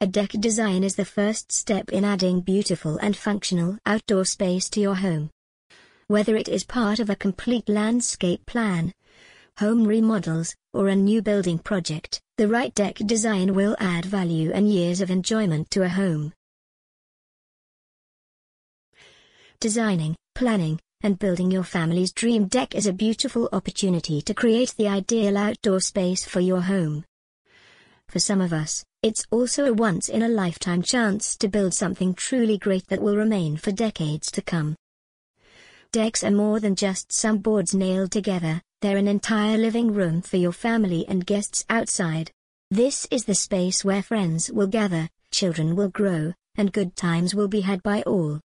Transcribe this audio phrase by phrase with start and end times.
[0.00, 4.80] A deck design is the first step in adding beautiful and functional outdoor space to
[4.80, 5.28] your home.
[6.06, 8.92] Whether it is part of a complete landscape plan,
[9.58, 14.72] home remodels, or a new building project, the right deck design will add value and
[14.72, 16.32] years of enjoyment to a home.
[19.58, 24.86] Designing, planning, and building your family's dream deck is a beautiful opportunity to create the
[24.86, 27.04] ideal outdoor space for your home.
[28.06, 33.00] For some of us, it's also a once-in-a-lifetime chance to build something truly great that
[33.00, 34.74] will remain for decades to come.
[35.92, 40.36] Decks are more than just some boards nailed together, they're an entire living room for
[40.36, 42.30] your family and guests outside.
[42.70, 47.48] This is the space where friends will gather, children will grow, and good times will
[47.48, 48.40] be had by all.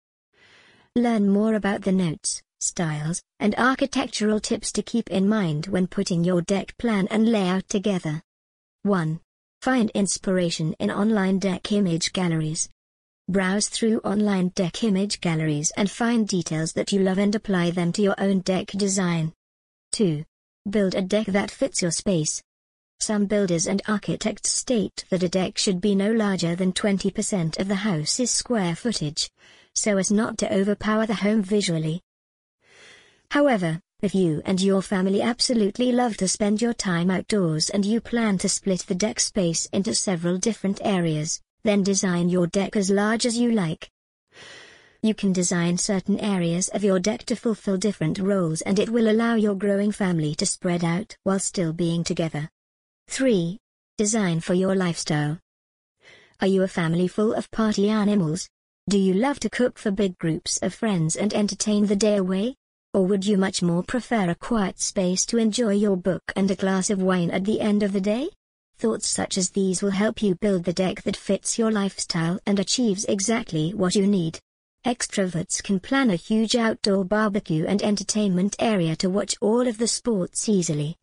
[0.97, 6.25] Learn more about the notes, styles, and architectural tips to keep in mind when putting
[6.25, 8.21] your deck plan and layout together.
[8.83, 9.19] 1.
[9.61, 12.67] Find inspiration in online deck image galleries.
[13.29, 17.91] Browse through online deck image galleries and find details that you love and apply them
[17.91, 19.33] to your own deck design.
[19.91, 20.23] 2.
[20.67, 22.41] Build a deck that fits your space.
[22.99, 27.67] Some builders and architects state that a deck should be no larger than 20% of
[27.67, 29.29] the house's square footage,
[29.75, 32.01] so as not to overpower the home visually.
[33.29, 38.01] However, if you and your family absolutely love to spend your time outdoors and you
[38.01, 42.89] plan to split the deck space into several different areas, then design your deck as
[42.89, 43.89] large as you like.
[45.03, 49.09] You can design certain areas of your deck to fulfill different roles and it will
[49.09, 52.49] allow your growing family to spread out while still being together.
[53.07, 53.59] 3.
[53.97, 55.37] Design for your lifestyle.
[56.39, 58.49] Are you a family full of party animals?
[58.89, 62.55] Do you love to cook for big groups of friends and entertain the day away?
[62.93, 66.55] Or would you much more prefer a quiet space to enjoy your book and a
[66.55, 68.29] glass of wine at the end of the day?
[68.77, 72.59] Thoughts such as these will help you build the deck that fits your lifestyle and
[72.59, 74.39] achieves exactly what you need.
[74.85, 79.87] Extroverts can plan a huge outdoor barbecue and entertainment area to watch all of the
[79.87, 80.97] sports easily.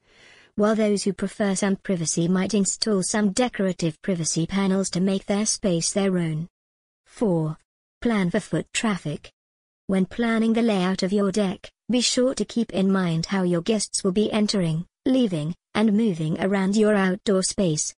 [0.56, 5.46] While those who prefer some privacy might install some decorative privacy panels to make their
[5.46, 6.48] space their own.
[7.06, 7.56] 4.
[8.02, 9.32] Plan for foot traffic.
[9.88, 13.62] When planning the layout of your deck, be sure to keep in mind how your
[13.62, 17.94] guests will be entering, leaving, and moving around your outdoor space.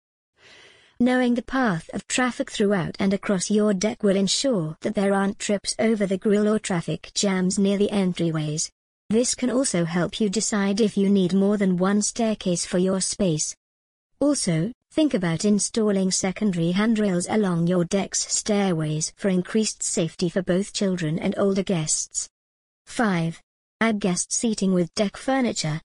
[0.99, 5.39] Knowing the path of traffic throughout and across your deck will ensure that there aren't
[5.39, 8.69] trips over the grill or traffic jams near the entryways.
[9.09, 13.01] This can also help you decide if you need more than one staircase for your
[13.01, 13.55] space.
[14.21, 20.73] Also, think about installing secondary handrails along your deck's stairways for increased safety for both
[20.73, 22.27] children and older guests.
[22.85, 23.41] 5.
[23.79, 25.79] Add guest seating with deck furniture.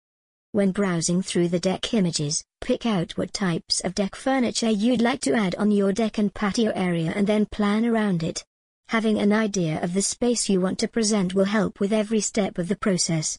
[0.50, 5.21] When browsing through the deck images, pick out what types of deck furniture you'd like
[5.22, 8.45] to add on your deck and patio area and then plan around it.
[8.89, 12.59] Having an idea of the space you want to present will help with every step
[12.59, 13.39] of the process.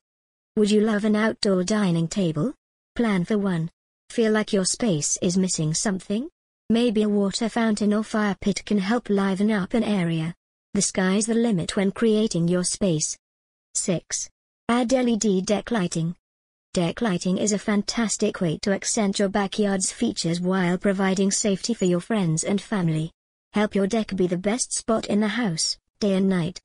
[0.56, 2.54] Would you love an outdoor dining table?
[2.96, 3.70] Plan for one.
[4.10, 6.30] Feel like your space is missing something?
[6.70, 10.34] Maybe a water fountain or fire pit can help liven up an area.
[10.74, 13.18] The sky's the limit when creating your space.
[13.76, 14.30] 6.
[14.70, 16.16] Add LED deck lighting.
[16.74, 21.86] Deck lighting is a fantastic way to accent your backyard's features while providing safety for
[21.86, 23.12] your friends and family.
[23.54, 26.62] Help your deck be the best spot in the house, day and night,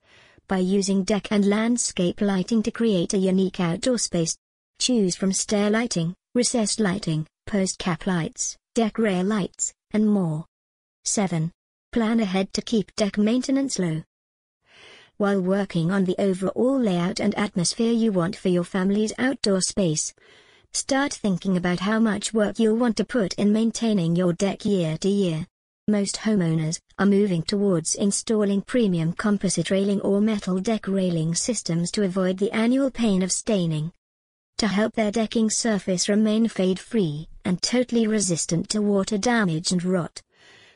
[0.48, 4.36] by using deck and landscape lighting to create a unique outdoor space.
[4.80, 10.46] Choose from stair lighting, recessed lighting, post cap lights, deck rail lights, and more.
[11.04, 11.52] 7.
[11.92, 14.02] Plan ahead to keep deck maintenance low
[15.20, 20.14] while working on the overall layout and atmosphere you want for your family's outdoor space.
[20.72, 24.96] Start thinking about how much work you'll want to put in maintaining your deck year
[24.96, 25.46] to year.
[25.86, 32.04] Most homeowners are moving towards installing premium composite railing or metal deck railing systems to
[32.04, 33.92] avoid the annual pain of staining.
[34.60, 40.20] To help their decking surface remain fade-free and totally resistant to water damage and rot,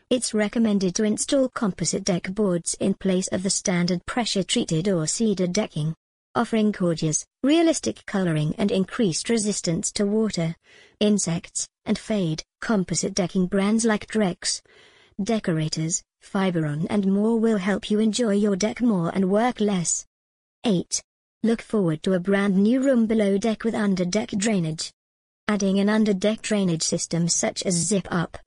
[0.09, 5.47] it's recommended to install composite deck boards in place of the standard pressure-treated or cedar
[5.47, 5.94] decking,
[6.35, 10.56] offering gorgeous, realistic coloring and increased resistance to water,
[10.99, 12.43] insects, and fade.
[12.62, 14.62] Composite decking brands like Trex,
[15.23, 20.06] Deckorators, Fiberon and more will help you enjoy your deck more and work less.
[20.64, 21.03] 8.
[21.44, 24.91] Look forward to a brand new room below deck with under-deck drainage.
[25.46, 28.38] Adding an under-deck drainage system such as Zip Up,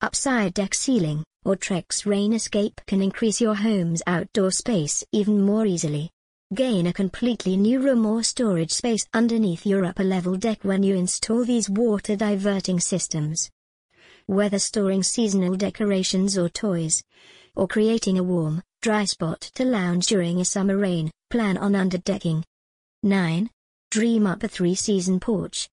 [0.00, 5.66] upside deck ceiling, or Trex rain escape can increase your home's outdoor space even more
[5.66, 6.10] easily.
[6.52, 10.96] Gain a completely new room or storage space underneath your upper level deck when you
[10.96, 13.48] install these water diverting systems.
[14.26, 17.04] Whether storing seasonal decorations or toys,
[17.54, 22.44] or creating a warm, dry spot to lounge during a summer rain, plan on underdecking.
[23.02, 23.48] 9.
[23.90, 25.66] Dream up a three-season porch.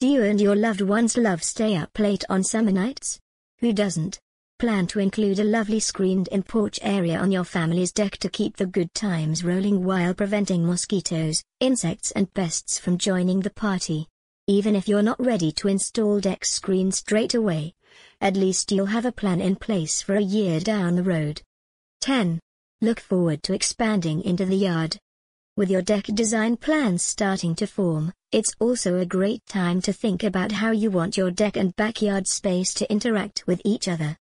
[0.00, 3.20] Do you and your loved ones love stay up late on summer nights?
[3.60, 4.18] Who doesn't?
[4.58, 8.66] Plan to include a lovely screened-in porch area on your family's deck to keep the
[8.66, 14.08] good times rolling while preventing mosquitoes, insects and pests from joining the party.
[14.48, 17.74] Even if you're not ready to install deck screens straight away,
[18.20, 21.42] at least you'll have a plan in place for a year down the road.
[22.00, 22.40] 10.
[22.82, 24.98] Look forward to expanding into the yard.
[25.56, 30.22] With your deck design plans starting to form, it's also a great time to think
[30.22, 34.18] about how you want your deck and backyard space to interact with each other.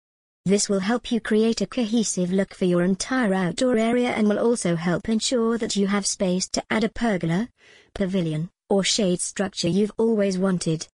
[0.46, 4.38] This will help you create a cohesive look for your entire outdoor area and will
[4.38, 7.50] also help ensure that you have space to add a pergola,
[7.94, 10.88] pavilion, or shade structure you've always wanted.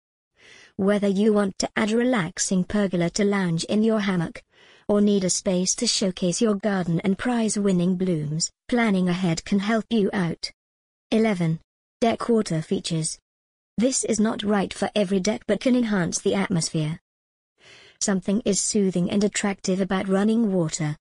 [0.78, 4.42] Whether you want to add a relaxing pergola to lounge in your hammock,
[4.92, 9.86] or need a space to showcase your garden and prize-winning blooms, planning ahead can help
[9.90, 10.52] you out.
[11.12, 11.62] 11.
[12.02, 13.18] Deck water features.
[13.78, 17.00] This is not right for every deck but can enhance the atmosphere.
[18.02, 20.98] Something is soothing and attractive about running water.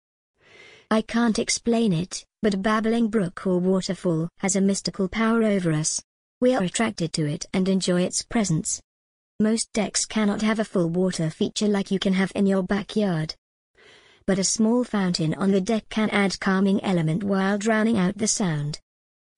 [0.89, 5.73] I can't explain it, but a babbling brook or waterfall has a mystical power over
[5.73, 6.01] us.
[6.41, 8.81] We are attracted to it and enjoy its presence.
[9.41, 13.35] Most decks cannot have a full water feature like you can have in your backyard
[14.31, 18.29] but a small fountain on the deck can add calming element while drowning out the
[18.29, 18.79] sound.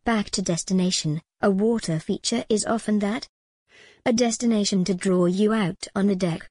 [0.05, 3.27] Back to destination, a water feature is often that.
[4.05, 6.47] A destination to draw you out on the deck.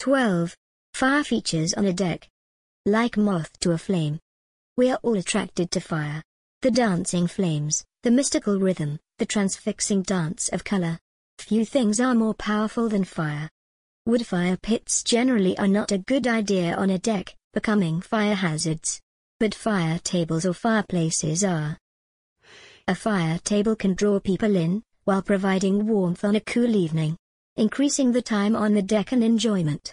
[0.00, 0.56] 12.
[0.94, 2.28] Fire features on a deck.
[2.86, 4.18] Like moth to a flame.
[4.76, 6.24] We are all attracted to fire.
[6.62, 10.98] The dancing flames, the mystical rhythm, the transfixing dance of color.
[11.38, 13.48] Few things are more powerful than fire.
[14.06, 19.00] Wood fire pits generally are not a good idea on a deck, becoming fire hazards.
[19.40, 21.78] But fire tables or fireplaces are.
[22.86, 27.16] A fire table can draw people in, while providing warmth on a cool evening,
[27.56, 29.90] increasing the time on the deck and enjoyment.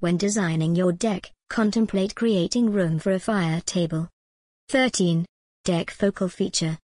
[0.00, 4.08] When designing your deck, contemplate creating room for a fire table.
[4.70, 5.26] 13.
[5.66, 6.78] Deck Focal Feature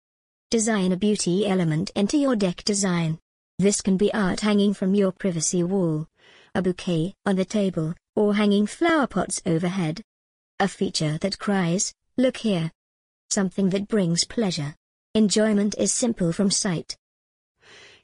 [0.50, 3.20] Design a beauty element into your deck design.
[3.60, 6.08] This can be art hanging from your privacy wall,
[6.56, 10.02] a bouquet on the table, or hanging flower pots overhead.
[10.60, 12.72] A feature that cries, look here.
[13.30, 14.74] Something that brings pleasure.
[15.14, 16.96] Enjoyment is simple from sight.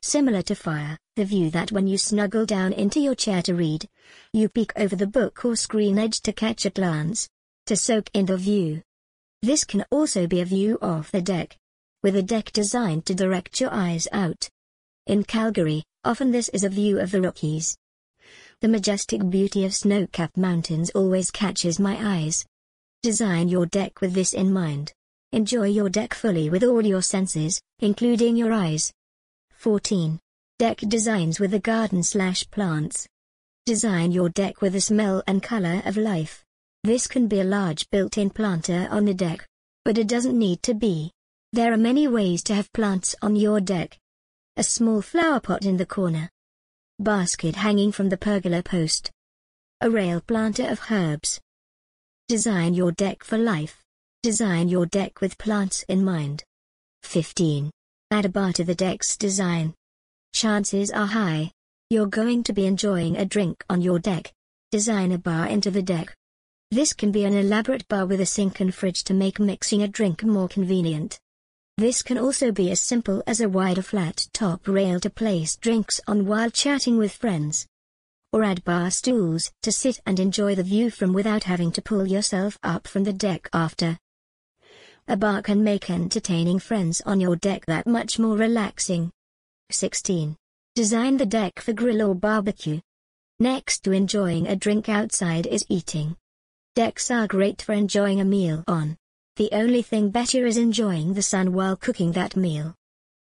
[0.00, 3.88] Similar to fire, the view that when you snuggle down into your chair to read,
[4.32, 7.28] you peek over the book or screen edge to catch a glance,
[7.66, 8.82] to soak in the view.
[9.42, 11.58] This can also be a view off the deck,
[12.04, 14.48] with a deck designed to direct your eyes out.
[15.08, 17.76] In Calgary, often this is a view of the Rockies.
[18.64, 22.46] The majestic beauty of snow-capped mountains always catches my eyes.
[23.02, 24.90] Design your deck with this in mind.
[25.32, 28.90] Enjoy your deck fully with all your senses, including your eyes.
[29.58, 30.19] 14.
[30.58, 33.06] Deck designs with a garden slash plants.
[33.66, 36.43] Design your deck with the smell and color of life.
[36.84, 39.46] This can be a large built-in planter on the deck.
[39.84, 41.12] But it doesn't need to be.
[41.52, 43.99] There are many ways to have plants on your deck.
[44.56, 46.31] A small flower pot in the corner,
[47.00, 49.11] Basket hanging from the pergola post.
[49.81, 51.41] A rail planter of herbs.
[52.29, 53.82] Design your deck for life.
[54.22, 56.44] Design your deck with plants in mind.
[57.03, 57.69] 15.
[58.13, 59.74] Add a bar to the deck's design.
[60.32, 61.51] Chances are high.
[61.91, 64.32] You're going to be enjoying a drink on your deck.
[64.70, 66.15] Design a bar into the deck.
[66.70, 69.89] This can be an elaborate bar with a sink and fridge to make mixing a
[69.89, 71.19] drink more convenient.
[71.76, 76.00] This can also be as simple as a wider flat top rail to place drinks
[76.06, 77.66] on while chatting with friends.
[78.32, 82.06] Or add bar stools to sit and enjoy the view from without having to pull
[82.06, 83.98] yourself up from the deck after.
[85.08, 89.10] A bar can make entertaining friends on your deck that much more relaxing.
[89.72, 90.36] 16.
[90.76, 92.81] Design the deck for grill or barbecue.
[93.40, 96.16] Next to enjoying a drink outside is eating.
[96.76, 98.96] Decks are great for enjoying a meal on.
[99.36, 102.76] The only thing better is enjoying the sun while cooking that meal.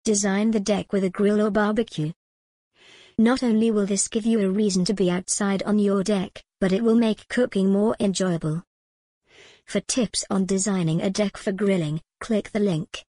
[0.05, 2.13] Design the deck with a grill or barbecue.
[3.19, 6.71] Not only will this give you a reason to be outside on your deck, but
[6.71, 8.63] it will make cooking more enjoyable.
[9.65, 13.05] For tips on designing a deck for grilling, click the link.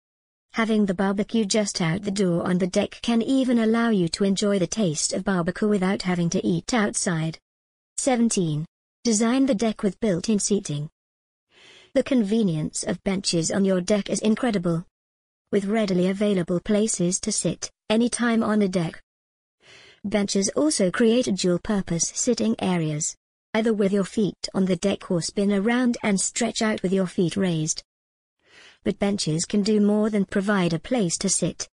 [0.52, 4.24] Having the barbecue just out the door on the deck can even allow you to
[4.24, 7.40] enjoy the taste of barbecue without having to eat outside.
[7.98, 8.68] 17.
[9.04, 10.92] Design the deck with built-in seating.
[11.96, 14.84] The convenience of benches on your deck is incredible.
[15.52, 19.00] With readily available places to sit, anytime on a deck.
[20.04, 23.16] Benches also create dual-purpose sitting areas.
[23.56, 27.06] either with your feet on the deck or spin around and stretch out with your
[27.06, 27.84] feet raised.
[28.84, 31.70] But benches can do more than provide a place to sit.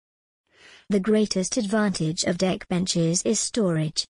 [0.89, 4.07] The greatest advantage of deck benches is storage.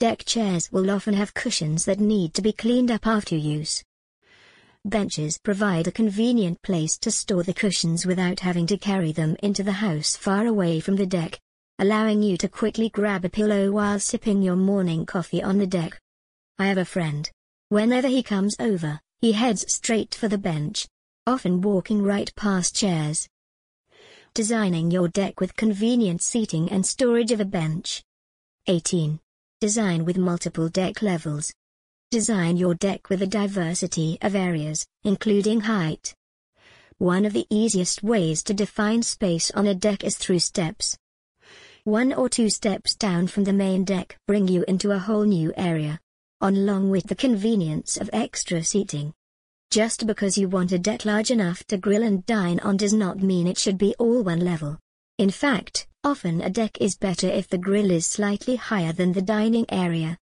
[0.00, 3.84] Deck chairs will often have cushions that need to be cleaned up after use.
[4.84, 9.62] Benches provide a convenient place to store the cushions without having to carry them into
[9.62, 11.38] the house far away from the deck,
[11.78, 16.00] allowing you to quickly grab a pillow while sipping your morning coffee on the deck.
[16.58, 17.30] I have a friend.
[17.68, 20.88] Whenever he comes over, he heads straight for the bench,
[21.28, 23.28] often walking right past chairs.
[24.34, 28.02] Designing your deck with convenient seating and storage of a bench.
[28.66, 29.20] 18.
[29.60, 31.52] Design with multiple deck levels.
[32.12, 36.14] Design your deck with a diversity of areas, including height.
[36.98, 40.98] One of the easiest ways to define space on a deck is through steps.
[41.84, 45.54] One or two steps down from the main deck bring you into a whole new
[45.56, 46.00] area,
[46.42, 49.14] along with the convenience of extra seating.
[49.70, 53.22] Just because you want a deck large enough to grill and dine on does not
[53.22, 54.78] mean it should be all one level.
[55.16, 59.22] In fact, often a deck is better if the grill is slightly higher than the
[59.22, 60.18] dining area.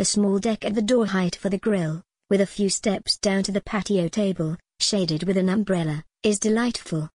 [0.00, 3.42] A small deck at the door height for the grill, with a few steps down
[3.42, 7.10] to the patio table, shaded with an umbrella, is delightful.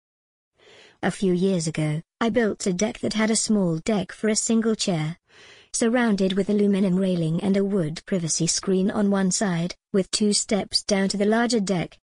[1.01, 4.35] A few years ago, I built a deck that had a small deck for a
[4.35, 5.17] single chair,
[5.73, 10.83] surrounded with aluminum railing and a wood privacy screen on one side, with two steps
[10.83, 11.97] down to the larger deck.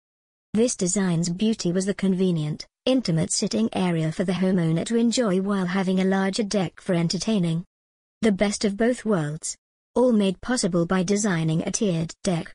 [0.53, 5.67] This design's beauty was the convenient, intimate sitting area for the homeowner to enjoy while
[5.67, 7.63] having a larger deck for entertaining.
[8.21, 9.55] The best of both worlds.
[9.95, 12.53] All made possible by designing a tiered deck.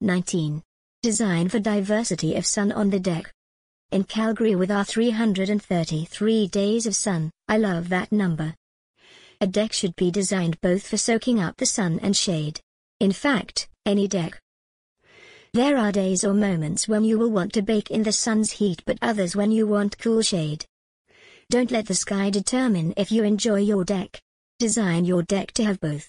[0.00, 0.62] 19.
[1.02, 3.32] Design for diversity of sun on the deck.
[3.92, 8.54] In Calgary with our 333 days of sun, I love that number.
[9.40, 12.60] A deck should be designed both for soaking up the sun and shade.
[12.98, 14.40] In fact, any deck,
[15.54, 18.82] there are days or moments when you will want to bake in the sun's heat
[18.86, 20.64] but others when you want cool shade.
[21.50, 24.18] Don't let the sky determine if you enjoy your deck.
[24.58, 26.08] Design your deck to have both.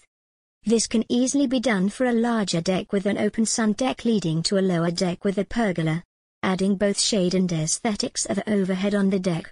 [0.66, 4.42] This can easily be done for a larger deck with an open sun deck leading
[4.44, 6.02] to a lower deck with a pergola,
[6.42, 9.52] adding both shade and aesthetics of overhead on the deck.